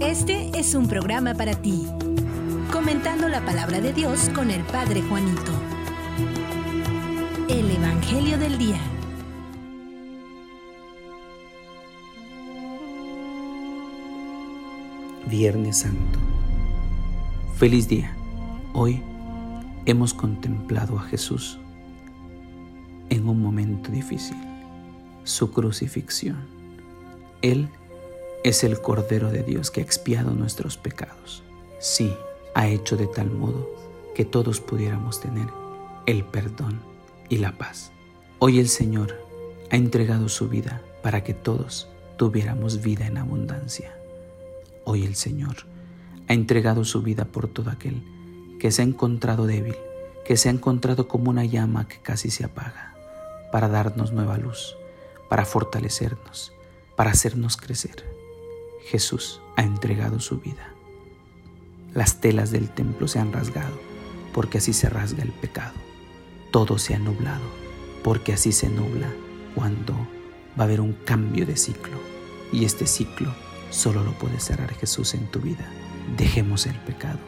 [0.00, 1.86] Este es un programa para ti,
[2.72, 5.52] comentando la palabra de Dios con el Padre Juanito.
[7.48, 8.80] El Evangelio del Día.
[15.28, 16.18] Viernes Santo.
[17.56, 18.14] Feliz día.
[18.74, 19.02] Hoy
[19.86, 21.58] hemos contemplado a Jesús
[23.08, 24.36] en un momento difícil,
[25.24, 26.36] su crucifixión.
[27.42, 27.68] Él
[28.48, 31.42] es el Cordero de Dios que ha expiado nuestros pecados.
[31.80, 32.14] Sí,
[32.54, 33.68] ha hecho de tal modo
[34.14, 35.48] que todos pudiéramos tener
[36.06, 36.80] el perdón
[37.28, 37.90] y la paz.
[38.38, 39.20] Hoy el Señor
[39.72, 43.98] ha entregado su vida para que todos tuviéramos vida en abundancia.
[44.84, 45.56] Hoy el Señor
[46.28, 48.00] ha entregado su vida por todo aquel
[48.60, 49.74] que se ha encontrado débil,
[50.24, 52.94] que se ha encontrado como una llama que casi se apaga,
[53.50, 54.76] para darnos nueva luz,
[55.28, 56.52] para fortalecernos,
[56.94, 58.16] para hacernos crecer.
[58.86, 60.72] Jesús ha entregado su vida.
[61.92, 63.76] Las telas del templo se han rasgado,
[64.32, 65.74] porque así se rasga el pecado.
[66.52, 67.42] Todo se ha nublado,
[68.04, 69.08] porque así se nubla
[69.56, 69.94] cuando
[70.58, 71.96] va a haber un cambio de ciclo.
[72.52, 73.34] Y este ciclo
[73.70, 75.66] solo lo puede cerrar Jesús en tu vida.
[76.16, 77.18] Dejemos el pecado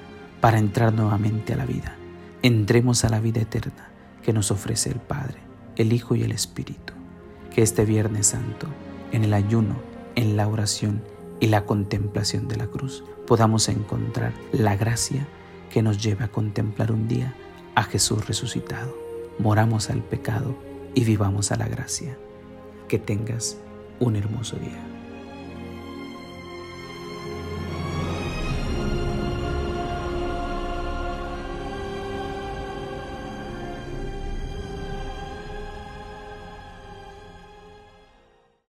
[0.40, 1.96] para entrar nuevamente a la vida.
[2.42, 3.90] Entremos a la vida eterna
[4.22, 5.40] que nos ofrece el Padre,
[5.74, 6.92] el Hijo y el Espíritu.
[7.52, 8.68] Que este Viernes Santo,
[9.10, 9.74] en el ayuno,
[10.14, 11.02] en la oración
[11.40, 15.26] y la contemplación de la cruz, podamos encontrar la gracia
[15.70, 17.34] que nos lleve a contemplar un día
[17.74, 18.96] a Jesús resucitado.
[19.38, 20.56] Moramos al pecado
[20.94, 22.18] y vivamos a la gracia.
[22.88, 23.58] Que tengas
[24.00, 24.97] un hermoso día.